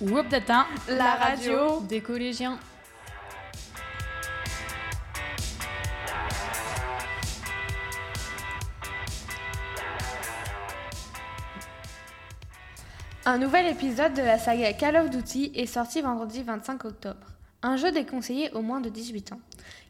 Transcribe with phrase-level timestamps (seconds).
[0.00, 2.58] Webdata, la radio des collégiens.
[13.26, 17.26] Un nouvel épisode de la saga Call of Duty est sorti vendredi 25 octobre.
[17.62, 19.40] Un jeu déconseillé aux moins de 18 ans,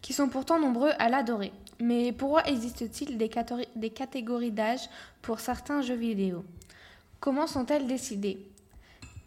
[0.03, 1.53] qui sont pourtant nombreux à l'adorer.
[1.79, 3.31] Mais pourquoi existe-t-il des,
[3.77, 4.91] des catégories d'âge
[5.23, 6.45] pour certains jeux vidéo?
[7.21, 8.50] Comment sont-elles décidées?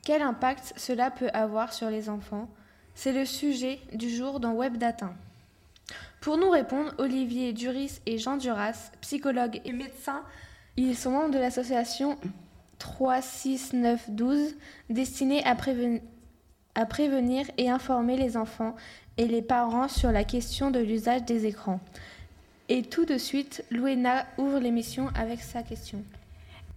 [0.04, 2.50] Quel impact cela peut avoir sur les enfants
[2.94, 5.14] C'est le sujet du jour dans Webdata.
[6.20, 10.24] Pour nous répondre, Olivier Duris et Jean Duras, psychologues et médecins,
[10.76, 12.18] ils sont membres de l'association
[12.80, 14.56] 36912
[14.90, 15.56] destinée à,
[16.76, 18.76] à prévenir et informer les enfants
[19.18, 21.80] et les parents sur la question de l'usage des écrans.
[22.68, 26.04] Et tout de suite, Louena ouvre l'émission avec sa question.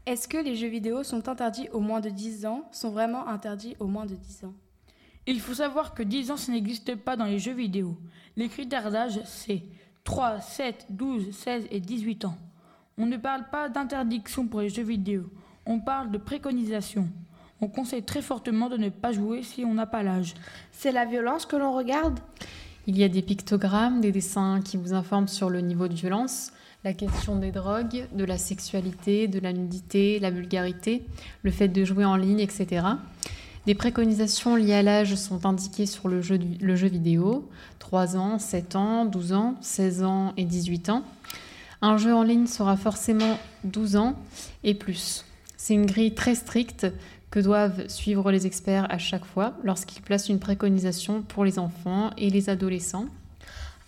[0.06, 3.74] Est-ce que les jeux vidéo sont interdits aux moins de 10 ans, sont vraiment interdits
[3.80, 4.54] aux moins de 10 ans?
[5.26, 7.96] Il faut savoir que 10 ans, ça n'existe pas dans les jeux vidéo.
[8.36, 9.64] Les critères d'âge, c'est
[10.04, 12.38] 3, 7, 12, 16 et 18 ans.
[12.96, 15.28] On ne parle pas d'interdiction pour les jeux vidéo,
[15.66, 17.08] on parle de préconisation.
[17.60, 20.34] On conseille très fortement de ne pas jouer si on n'a pas l'âge.
[20.70, 22.20] C'est la violence que l'on regarde?
[22.86, 26.52] Il y a des pictogrammes, des dessins qui vous informent sur le niveau de violence
[26.86, 31.02] la question des drogues, de la sexualité, de la nudité, la vulgarité,
[31.42, 32.86] le fait de jouer en ligne, etc.
[33.66, 36.36] Des préconisations liées à l'âge sont indiquées sur le jeu,
[36.86, 41.02] vidéo 3 ans, 7 ans, 12 ans, 16 ans et 18 ans.
[41.82, 44.14] Un jeu en ligne sera forcément 12 ans
[44.62, 45.24] et plus.
[45.56, 46.86] C'est une grille très stricte
[47.32, 52.12] que doivent suivre les experts à chaque fois lorsqu'ils placent une préconisation pour les enfants
[52.16, 53.06] et les adolescents.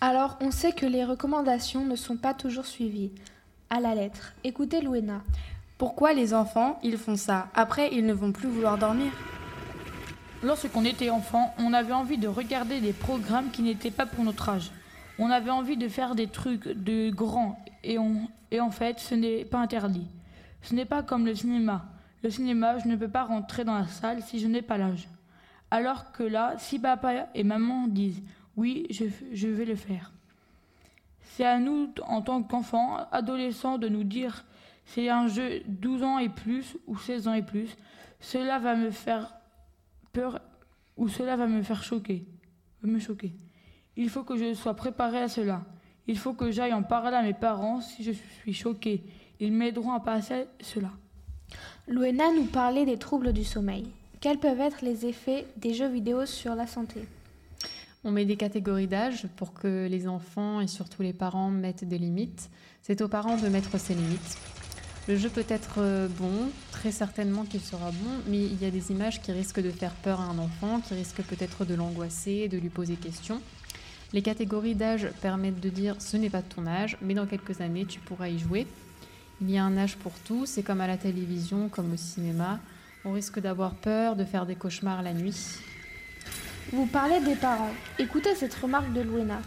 [0.01, 3.11] Alors, on sait que les recommandations ne sont pas toujours suivies.
[3.69, 4.33] À la lettre.
[4.45, 5.21] Écoutez Louena.
[5.77, 9.11] Pourquoi les enfants, ils font ça Après, ils ne vont plus vouloir dormir
[10.41, 14.47] Lorsqu'on était enfant, on avait envie de regarder des programmes qui n'étaient pas pour notre
[14.47, 14.71] âge.
[15.17, 17.97] On avait envie de faire des trucs de grands et,
[18.51, 20.07] et en fait, ce n'est pas interdit.
[20.61, 21.83] Ce n'est pas comme le cinéma.
[22.23, 25.09] Le cinéma, je ne peux pas rentrer dans la salle si je n'ai pas l'âge.
[25.71, 28.21] Alors que là, si papa et maman disent
[28.59, 30.11] oui, je, vais le faire.
[31.23, 34.43] C'est à nous, en tant qu'enfants, adolescents, de nous dire
[34.85, 37.69] c'est un jeu 12 ans et plus ou 16 ans et plus.
[38.19, 39.33] Cela va me faire
[40.11, 40.41] peur
[40.97, 42.25] ou cela va me faire choquer.
[43.95, 45.61] Il faut que je sois préparé à cela.
[46.07, 49.03] Il faut que j'aille en parler à mes parents si je suis choqué.
[49.39, 50.89] Ils m'aideront à passer cela.
[51.87, 53.87] Louena nous parlait des troubles du sommeil.
[54.19, 57.07] Quels peuvent être les effets des jeux vidéo sur la santé?
[58.03, 61.97] On met des catégories d'âge pour que les enfants et surtout les parents mettent des
[61.97, 62.49] limites.
[62.81, 64.37] C'est aux parents de mettre ces limites.
[65.07, 68.71] Le jeu peut être euh, bon, très certainement qu'il sera bon, mais il y a
[68.71, 72.47] des images qui risquent de faire peur à un enfant, qui risquent peut-être de l'angoisser,
[72.47, 73.41] de lui poser question.
[74.13, 77.85] Les catégories d'âge permettent de dire ce n'est pas ton âge, mais dans quelques années
[77.85, 78.67] tu pourras y jouer.
[79.41, 82.59] Il y a un âge pour tout, c'est comme à la télévision, comme au cinéma.
[83.03, 85.59] On risque d'avoir peur, de faire des cauchemars la nuit.
[86.71, 87.71] Vous parlez des parents.
[87.97, 89.39] Écoutez cette remarque de Louena.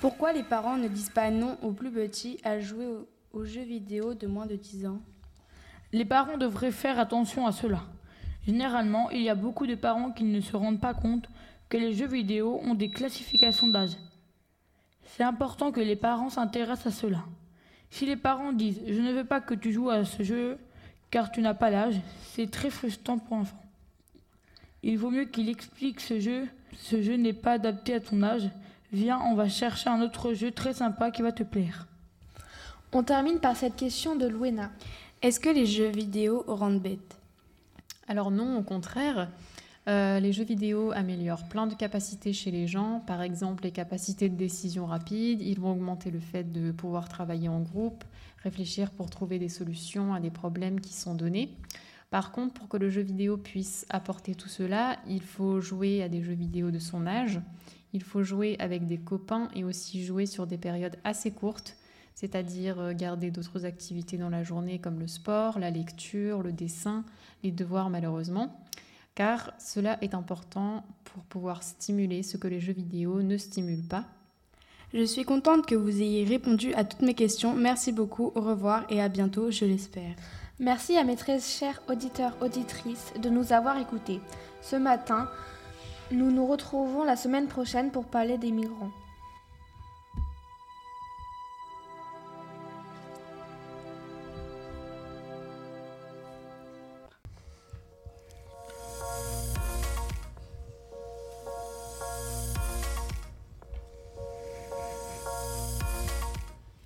[0.00, 2.88] Pourquoi les parents ne disent pas non aux plus petits à jouer
[3.32, 5.00] aux, jeux vidéo de moins de 10 ans?
[5.92, 7.84] Les parents devraient faire attention à cela.
[8.44, 11.28] Généralement, il y a beaucoup de parents qui ne se rendent pas compte
[11.68, 13.96] que les jeux vidéo ont des classifications d'âge.
[15.04, 17.24] C'est important que les parents s'intéressent à cela.
[17.90, 20.58] Si les parents disent Je ne veux pas que tu joues à ce jeu
[21.12, 22.00] car tu n'as pas l'âge,
[22.32, 23.65] c'est très frustrant pour l'enfant.
[24.82, 26.46] Il vaut mieux qu'il explique ce jeu.
[26.78, 28.48] Ce jeu n'est pas adapté à ton âge.
[28.92, 31.86] Viens, on va chercher un autre jeu très sympa qui va te plaire.
[32.92, 34.70] On termine par cette question de Louena.
[35.22, 37.16] Est-ce que les jeux vidéo rendent bêtes?
[38.08, 39.28] Alors non, au contraire.
[39.88, 44.28] Euh, les jeux vidéo améliorent plein de capacités chez les gens, par exemple les capacités
[44.28, 48.02] de décision rapide, ils vont augmenter le fait de pouvoir travailler en groupe,
[48.42, 51.50] réfléchir pour trouver des solutions à des problèmes qui sont donnés.
[52.10, 56.08] Par contre, pour que le jeu vidéo puisse apporter tout cela, il faut jouer à
[56.08, 57.40] des jeux vidéo de son âge,
[57.92, 61.76] il faut jouer avec des copains et aussi jouer sur des périodes assez courtes,
[62.14, 67.04] c'est-à-dire euh, garder d'autres activités dans la journée comme le sport, la lecture, le dessin,
[67.42, 68.60] les devoirs malheureusement,
[69.14, 74.04] car cela est important pour pouvoir stimuler ce que les jeux vidéo ne stimulent pas.
[74.94, 77.54] Je suis contente que vous ayez répondu à toutes mes questions.
[77.54, 80.14] Merci beaucoup, au revoir et à bientôt, je l'espère.
[80.58, 84.22] Merci à mes très chers auditeurs, auditrices de nous avoir écoutés.
[84.62, 85.28] Ce matin,
[86.10, 88.90] nous nous retrouvons la semaine prochaine pour parler des migrants.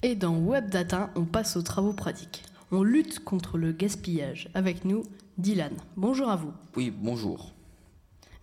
[0.03, 2.50] Et dans WebData, on passe aux travaux pratiques.
[2.73, 4.49] On lutte contre le gaspillage.
[4.55, 5.03] Avec nous,
[5.39, 5.73] Dylan.
[5.97, 6.53] Bonjour à vous.
[6.77, 7.53] Oui, bonjour.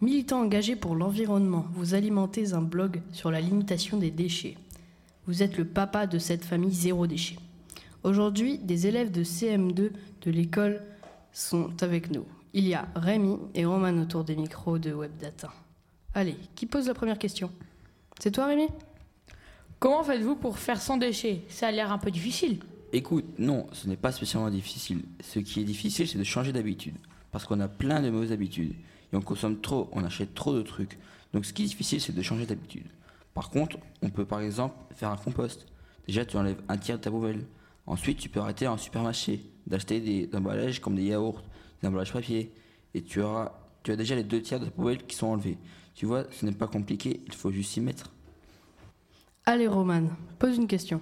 [0.01, 4.57] Militant engagé pour l'environnement, vous alimentez un blog sur la limitation des déchets.
[5.27, 7.37] Vous êtes le papa de cette famille zéro déchet.
[8.03, 9.91] Aujourd'hui, des élèves de CM2
[10.21, 10.81] de l'école
[11.31, 12.25] sont avec nous.
[12.51, 15.53] Il y a Rémi et Roman autour des micros de WebData.
[16.13, 17.49] Allez, qui pose la première question?
[18.19, 18.67] C'est toi Rémi?
[19.79, 21.43] Comment faites-vous pour faire sans déchets?
[21.47, 22.59] Ça a l'air un peu difficile.
[22.93, 25.03] Écoute, non, ce n'est pas spécialement difficile.
[25.21, 26.95] Ce qui est difficile, c'est de changer d'habitude.
[27.31, 28.73] Parce qu'on a plein de mauvaises habitudes.
[29.11, 30.97] Et on consomme trop, on achète trop de trucs.
[31.33, 32.85] Donc ce qui est difficile, c'est de changer d'habitude.
[33.33, 35.67] Par contre, on peut par exemple faire un compost.
[36.07, 37.45] Déjà, tu enlèves un tiers de ta poubelle.
[37.85, 41.43] Ensuite, tu peux arrêter en supermarché d'acheter des emballages comme des yaourts,
[41.81, 42.53] des emballages papier.
[42.93, 43.51] Et tu, auras,
[43.83, 45.57] tu as déjà les deux tiers de ta poubelle qui sont enlevés.
[45.93, 48.11] Tu vois, ce n'est pas compliqué, il faut juste s'y mettre.
[49.45, 50.09] Allez Roman,
[50.39, 51.01] pose une question.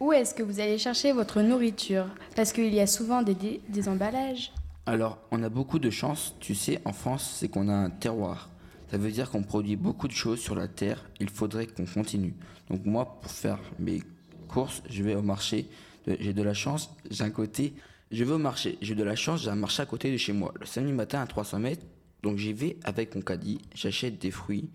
[0.00, 2.06] Où est-ce que vous allez chercher votre nourriture?
[2.34, 4.52] Parce qu'il y a souvent des, des, emballages.
[4.86, 8.50] Alors, on a beaucoup de chance, tu sais, en France, c'est qu'on a un terroir.
[8.90, 12.34] Ça veut dire qu'on produit beaucoup de choses sur la terre, il faudrait qu'on continue.
[12.68, 14.02] Donc moi, pour faire mes
[14.48, 15.68] courses, je vais au marché.
[16.06, 17.74] J'ai de la chance, j'ai un côté...
[18.10, 20.34] Je vais au marché, j'ai de la chance, j'ai un marché à côté de chez
[20.34, 20.52] moi.
[20.60, 21.86] Le samedi matin à 300 mètres,
[22.22, 24.68] donc j'y vais avec mon caddie, j'achète des fruits,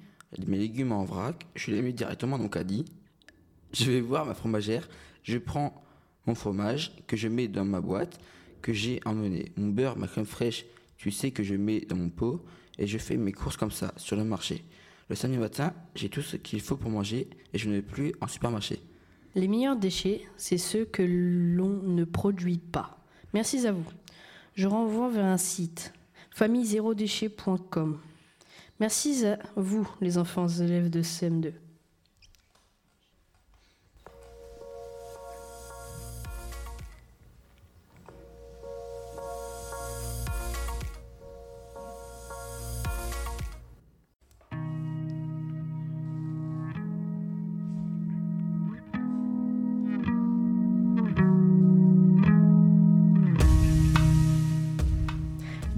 [0.47, 2.85] mes légumes en vrac, je les mets directement dans mon caddie.
[3.73, 4.87] Je vais voir ma fromagère,
[5.23, 5.83] je prends
[6.25, 8.19] mon fromage que je mets dans ma boîte,
[8.61, 9.51] que j'ai emmené.
[9.55, 10.65] Mon beurre, ma crème fraîche,
[10.97, 12.43] tu sais que je mets dans mon pot
[12.77, 14.63] et je fais mes courses comme ça sur le marché.
[15.09, 18.13] Le samedi matin, j'ai tout ce qu'il faut pour manger et je ne vais plus
[18.19, 18.79] en supermarché.
[19.35, 22.97] Les meilleurs déchets, c'est ceux que l'on ne produit pas.
[23.33, 23.85] Merci à vous.
[24.55, 25.93] Je renvoie vers un site
[26.35, 27.99] famille0déchet.com.
[28.79, 31.53] Merci à vous, les enfants élèves de CM2.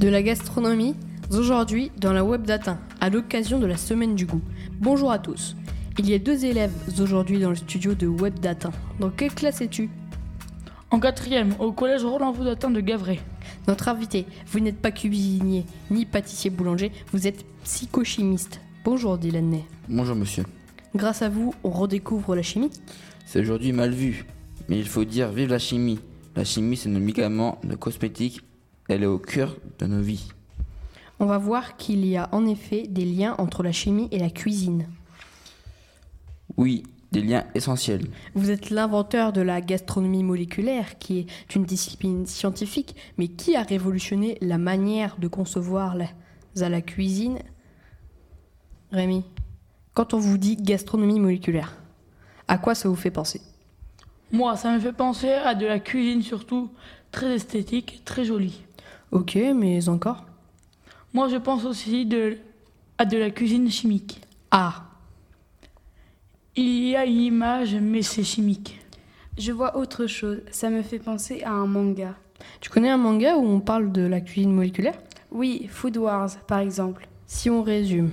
[0.09, 0.95] De la gastronomie,
[1.31, 4.41] aujourd'hui dans la web data, à l'occasion de la semaine du goût.
[4.79, 5.55] Bonjour à tous.
[5.99, 8.71] Il y a deux élèves aujourd'hui dans le studio de web data.
[8.99, 9.87] Dans quelle classe es-tu?
[10.89, 13.19] En quatrième, au collège Roland Vaudatin de Gavray.
[13.67, 18.61] Notre invité, vous n'êtes pas cuisinier ni pâtissier boulanger, vous êtes psychochimiste.
[18.83, 19.65] Bonjour Dylan Ney.
[19.89, 20.43] Bonjour monsieur.
[20.95, 22.71] Grâce à vous, on redécouvre la chimie
[23.27, 24.25] C'est aujourd'hui mal vu,
[24.69, 25.99] mais il faut dire vive la chimie.
[26.35, 28.41] La chimie, c'est nos médicaments, nos cosmétiques,
[28.89, 30.29] elle est au cœur de nos vies.
[31.19, 34.29] On va voir qu'il y a en effet des liens entre la chimie et la
[34.29, 34.87] cuisine.
[36.57, 38.07] Oui, des liens essentiels.
[38.35, 43.63] Vous êtes l'inventeur de la gastronomie moléculaire, qui est une discipline scientifique, mais qui a
[43.63, 46.07] révolutionné la manière de concevoir la,
[46.61, 47.39] à la cuisine?
[48.91, 49.23] Rémi,
[49.93, 51.75] quand on vous dit gastronomie moléculaire,
[52.47, 53.41] à quoi ça vous fait penser?
[54.31, 56.69] Moi, ça me fait penser à de la cuisine surtout,
[57.11, 58.63] très esthétique, très jolie.
[59.11, 60.25] Ok, mais encore?
[61.13, 62.37] Moi, je pense aussi de,
[62.97, 64.21] à de la cuisine chimique.
[64.51, 64.85] Ah
[66.55, 68.79] Il y a une image, mais c'est chimique.
[69.37, 70.41] Je vois autre chose.
[70.51, 72.15] Ça me fait penser à un manga.
[72.61, 74.99] Tu connais un manga où on parle de la cuisine moléculaire?
[75.31, 77.07] Oui, Food Wars, par exemple.
[77.25, 78.11] Si on résume,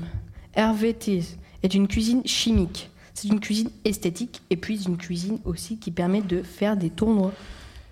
[0.57, 1.23] RVT
[1.63, 2.91] est une cuisine chimique.
[3.13, 7.33] C'est une cuisine esthétique et puis une cuisine aussi qui permet de faire des tournois.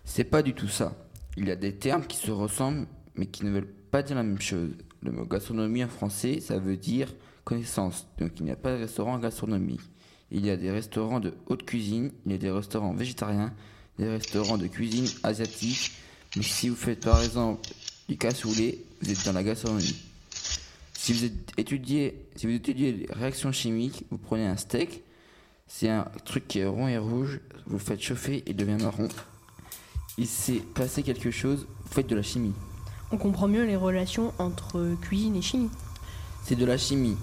[0.04, 0.92] C'est pas du tout ça.
[1.36, 4.22] Il y a des termes qui se ressemblent mais qui ne veulent pas dire la
[4.22, 4.70] même chose.
[5.02, 8.06] Le mot gastronomie en français, ça veut dire connaissance.
[8.18, 9.80] Donc il n'y a pas de restaurant en gastronomie.
[10.30, 13.52] Il y a des restaurants de haute cuisine, il y a des restaurants végétariens,
[13.98, 15.92] des restaurants de cuisine asiatique.
[16.36, 17.68] Mais si vous faites par exemple
[18.08, 19.96] du cassoulet, vous êtes dans la gastronomie.
[20.94, 25.02] Si vous étudiez, si vous étudiez les réactions chimiques, vous prenez un steak,
[25.66, 29.08] c'est un truc qui est rond et rouge, vous le faites chauffer, il devient marron.
[30.16, 32.54] Il s'est passé quelque chose, vous faites de la chimie.
[33.14, 35.70] On comprend mieux les relations entre cuisine et chimie.
[36.42, 37.16] C'est de la chimie,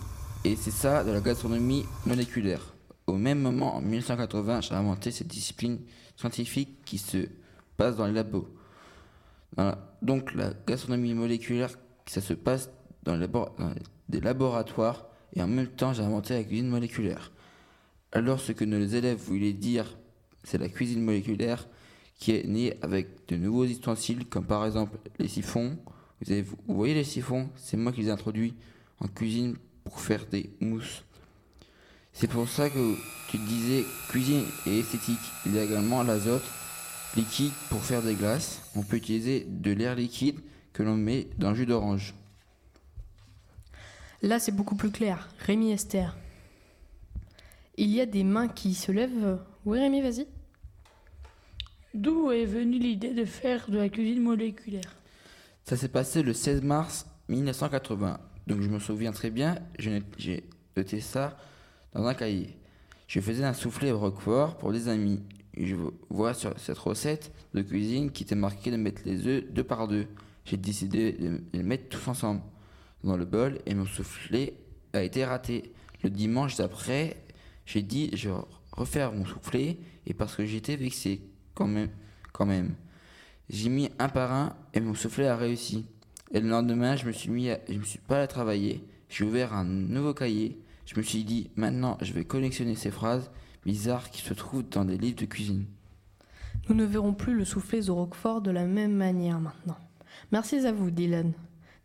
[0.46, 2.62] et c'est ça de la gastronomie moléculaire.
[3.08, 5.80] Au même moment, en 1980, j'ai inventé cette discipline
[6.16, 7.28] scientifique qui se
[7.76, 8.48] passe dans les labos.
[10.02, 12.70] Donc la gastronomie moléculaire, ça se passe
[13.04, 13.52] dans, les dans
[14.08, 17.34] des laboratoires, et en même temps, j'ai inventé la cuisine moléculaire.
[18.14, 19.98] Alors ce que nos élèves voulaient dire,
[20.46, 21.68] c'est la cuisine moléculaire
[22.22, 25.76] qui est née avec de nouveaux ustensiles, comme par exemple les siphons.
[26.22, 27.50] Vous voyez les siphons?
[27.56, 28.54] C'est moi qui les ai introduits
[29.00, 31.04] en cuisine pour faire des mousses.
[32.14, 32.96] C'est pour ça que
[33.28, 35.18] tu disais cuisine et esthétique.
[35.48, 36.44] Il y a également l'azote
[37.18, 38.62] liquide pour faire des glaces.
[38.76, 40.40] On peut utiliser de l'air liquide
[40.74, 42.14] que l'on met dans le jus d'orange.
[44.22, 45.28] Là, c'est beaucoup plus clair.
[45.40, 46.16] Rémi Esther.
[47.78, 49.40] Il y a des mains qui se lèvent.
[49.66, 50.28] Oui, Rémi, vas-y.
[51.94, 54.96] D'où est venue l'idée de faire de la cuisine moléculaire?
[55.66, 58.18] Ça s'est passé le 16 mars 1980.
[58.48, 60.44] Donc je me souviens très bien, j'ai
[60.78, 61.38] noté ça
[61.94, 62.58] dans un cahier.
[63.08, 65.22] Je faisais un soufflé au roquefort pour des amis.
[65.58, 65.76] je
[66.10, 69.90] vois sur cette recette de cuisine qui était marquée de mettre les œufs deux par
[69.90, 70.08] deux.
[70.46, 72.42] J'ai décidé de les mettre tous ensemble
[73.04, 74.54] dans le bol et mon soufflé
[74.94, 75.74] a été raté.
[76.04, 77.18] Le dimanche d'après,
[77.66, 78.30] j'ai dit je
[78.72, 81.22] refaire mon soufflé et parce que j'étais vexé
[81.54, 81.90] quand même.
[82.34, 82.76] Quand même.
[83.50, 85.86] J'ai mis un par un et mon soufflé a réussi.
[86.32, 88.86] Et le lendemain, je me suis mis, je me suis pas à travailler.
[89.10, 90.58] J'ai ouvert un nouveau cahier.
[90.86, 93.30] Je me suis dit, maintenant, je vais collectionner ces phrases
[93.66, 95.66] bizarres qui se trouvent dans des livres de cuisine.
[96.70, 99.78] Nous ne verrons plus le soufflé au Roquefort de la même manière maintenant.
[100.32, 101.34] Merci à vous, Dylan,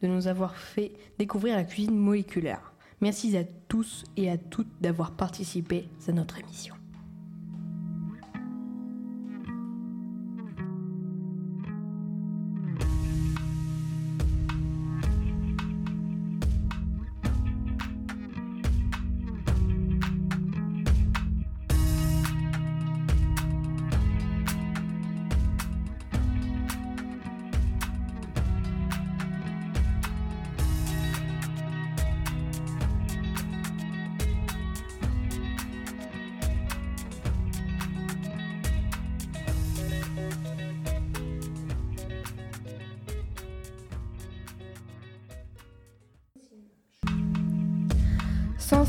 [0.02, 2.73] de nous avoir fait découvrir la cuisine moléculaire.
[3.00, 6.75] Merci à tous et à toutes d'avoir participé à notre émission.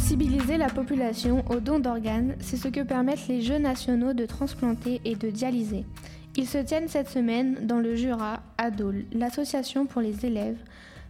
[0.07, 5.01] Sensibiliser la population aux dons d'organes, c'est ce que permettent les Jeux nationaux de transplanter
[5.03, 5.83] et de dialyser.
[6.37, 10.59] Ils se tiennent cette semaine dans le Jura, à Dole, l'association pour les élèves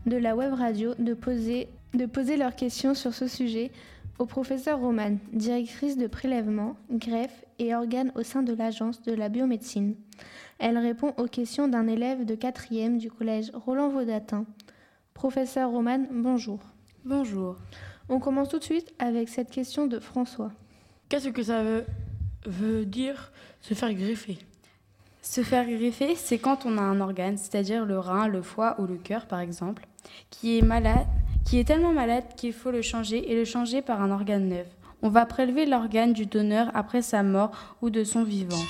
[0.08, 3.70] de la web radio de poser, de poser leurs questions sur ce sujet
[4.18, 9.30] au professeur Romane, directrice de prélèvement, greffe et organes au sein de l'agence de la
[9.30, 9.94] biomédecine.
[10.58, 14.46] Elle répond aux questions d'un élève de 4e du collège Roland Vaudatin.
[15.13, 16.62] Professeur Romane, bonjour.
[17.06, 17.58] Bonjour.
[18.10, 20.52] On commence tout de suite avec cette question de François.
[21.10, 21.86] Qu'est-ce que ça veut,
[22.46, 24.38] veut dire se faire greffer?
[25.22, 28.86] Se faire greffer, c'est quand on a un organe, c'est-à-dire le rein, le foie ou
[28.86, 29.86] le cœur par exemple,
[30.30, 31.06] qui est malade,
[31.46, 34.68] qui est tellement malade qu'il faut le changer et le changer par un organe neuf.
[35.02, 38.64] On va prélever l'organe du donneur après sa mort ou de son vivant.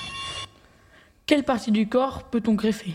[1.26, 2.94] Quelle partie du corps peut-on greffer?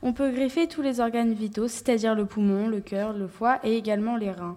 [0.00, 3.76] On peut greffer tous les organes vitaux, c'est-à-dire le poumon, le cœur, le foie et
[3.76, 4.56] également les reins.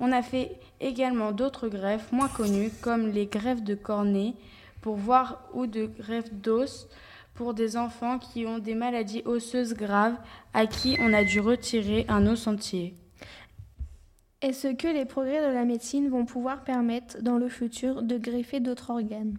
[0.00, 4.34] On a fait également d'autres greffes moins connues, comme les greffes de cornée
[4.80, 6.88] pour voir ou de greffes d'os
[7.34, 10.16] pour des enfants qui ont des maladies osseuses graves
[10.52, 12.94] à qui on a dû retirer un os entier.
[14.42, 18.58] Est-ce que les progrès de la médecine vont pouvoir permettre dans le futur de greffer
[18.58, 19.38] d'autres organes?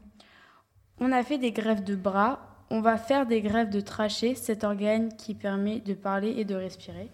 [1.00, 4.64] On a fait des greffes de bras, on va faire des greffes de trachée, cet
[4.64, 7.10] organe qui permet de parler et de respirer.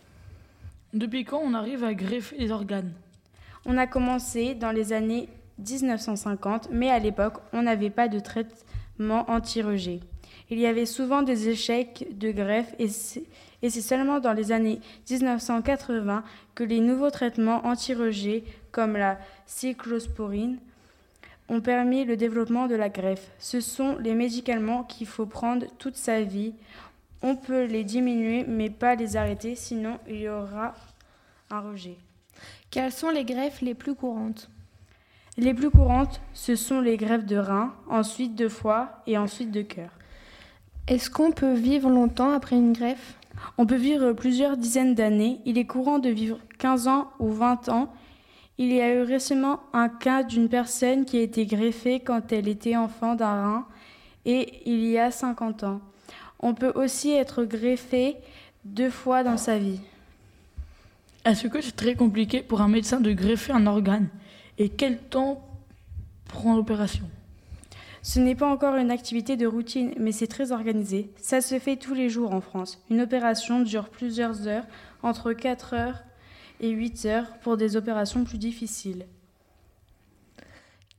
[0.94, 2.94] Depuis quand on arrive à greffer les organes?
[3.66, 9.30] On a commencé dans les années 1950, mais à l'époque, on n'avait pas de traitement
[9.30, 10.00] anti-rejet.
[10.50, 16.24] Il y avait souvent des échecs de greffe et c'est seulement dans les années 1980
[16.56, 20.58] que les nouveaux traitements anti-rejet, comme la cyclosporine,
[21.50, 23.30] ont permis le développement de la greffe.
[23.38, 26.54] Ce sont les médicaments qu'il faut prendre toute sa vie.
[27.22, 30.74] On peut les diminuer, mais pas les arrêter, sinon il y aura
[31.52, 31.98] un rejet.
[32.72, 34.48] Quelles sont les greffes les plus courantes?
[35.38, 39.64] Les plus courantes, ce sont les greffes de rein, ensuite de foie et ensuite de
[39.64, 39.90] cœur.
[40.88, 43.16] Est-ce qu'on peut vivre longtemps après une greffe?
[43.58, 45.40] On peut vivre plusieurs dizaines d'années.
[45.46, 47.92] Il est courant de vivre 15 ans ou 20 ans.
[48.60, 52.48] Il y a eu récemment un cas d'une personne qui a été greffée quand elle
[52.48, 53.68] était enfant d'un rein
[54.26, 55.82] et il y a 50 ans.
[56.40, 58.18] On peut aussi être greffé
[58.64, 59.80] deux fois dans sa vie.
[61.30, 64.10] Est-ce que c'est très compliqué pour un médecin de greffer un organe
[64.58, 65.48] Et quel temps
[66.26, 67.08] prend l'opération?
[68.02, 71.12] Ce n'est pas encore une activité de routine, mais c'est très organisé.
[71.22, 72.84] Ça se fait tous les jours en France.
[72.90, 74.66] Une opération dure plusieurs heures,
[75.04, 76.04] entre 4 heures
[76.62, 79.06] et 8 heures, pour des opérations plus difficiles.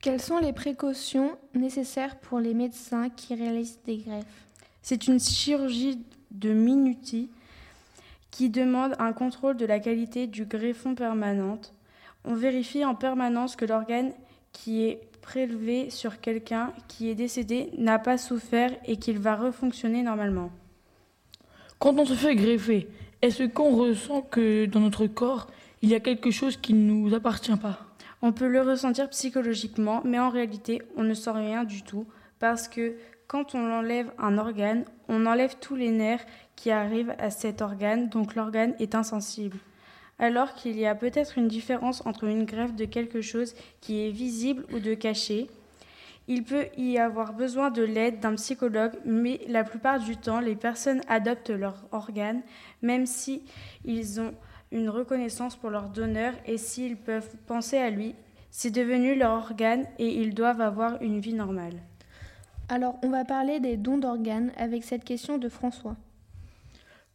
[0.01, 4.47] Quelles sont les précautions nécessaires pour les médecins qui réalisent des greffes?
[4.81, 5.99] C'est une chirurgie
[6.31, 7.31] de minutie
[8.31, 11.75] qui demande un contrôle de la qualité du greffon permanente.
[12.25, 14.13] On vérifie en permanence que l'organe
[14.53, 20.03] qui est prélevé sur quelqu'un qui est décédé n'a pas souffert et qu'il va refonctionner
[20.03, 20.51] normalement.
[21.79, 22.89] Quand on se fait greffer,
[23.23, 25.47] est-ce qu'on ressent que dans notre corps,
[25.83, 27.79] il y a quelque chose qui ne nous appartient pas?
[28.23, 32.07] On peut le ressentir psychologiquement, mais en réalité, on ne sent rien du tout
[32.39, 32.97] parce que
[33.27, 36.27] quand on enlève un organe, on enlève tous les nerfs
[36.61, 39.57] qui arrivent à cet organe, donc l'organe est insensible.
[40.19, 44.11] Alors qu'il y a peut-être une différence entre une greffe de quelque chose qui est
[44.11, 45.47] visible ou de caché.
[46.29, 50.55] Il peut y avoir besoin de l'aide d'un psychologue, mais la plupart du temps, les
[50.55, 52.43] personnes adoptent leur organe,
[52.83, 53.43] même si
[53.88, 54.35] ont
[54.71, 58.14] une reconnaissance pour leur donneur et s'ils peuvent penser à lui.
[58.50, 61.81] C'est devenu leur organe et ils doivent avoir une vie normale.
[62.69, 65.97] Alors, on va parler des dons d'organes avec cette question de François.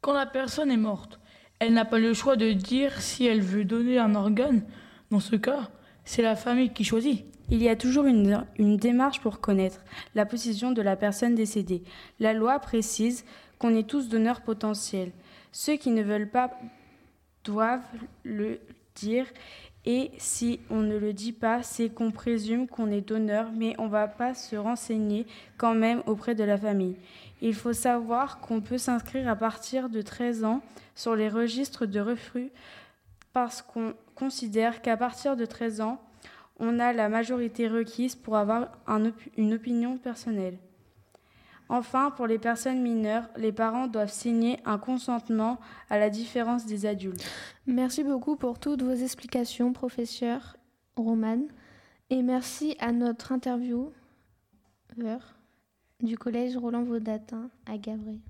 [0.05, 1.19] Quand la personne est morte,
[1.57, 4.62] elle n'a pas le choix de dire si elle veut donner un organe.
[5.09, 5.71] Dans ce cas,
[6.03, 7.25] c'est la famille qui choisit.
[7.50, 9.83] Il y a toujours une, une, démarche pour connaître
[10.13, 11.81] la position de la personne décédée.
[12.19, 13.25] La loi précise
[13.57, 15.12] qu'on est tous donneurs potentiels.
[15.51, 16.51] Ceux qui ne veulent pas
[17.43, 17.81] doivent
[18.24, 18.59] le
[18.93, 19.25] dire
[19.85, 23.85] et si on ne le dit pas, c'est qu'on présume qu'on est donneur, mais on
[23.85, 25.27] ne va pas se renseigner
[25.57, 26.95] quand même auprès de la famille.
[27.41, 30.61] Il faut savoir qu'on peut s'inscrire à partir de 13 ans
[30.95, 32.49] sur les registres de refus
[33.31, 36.01] parce qu'on considère qu'à partir de 13 ans,
[36.57, 38.71] on a la majorité requise pour avoir
[39.37, 40.57] une opinion personnelle.
[41.67, 46.86] Enfin, pour les personnes mineures, les parents doivent signer un consentement à la différence des
[46.86, 47.25] adultes.
[47.65, 50.57] Merci beaucoup pour toutes vos explications, professeur
[50.95, 51.41] Roman.
[52.10, 53.91] Et merci à notre intervieweur
[56.01, 58.22] du collège Roland Vaudatin à Gavray.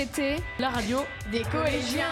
[0.00, 2.08] C'était la radio des collégiens.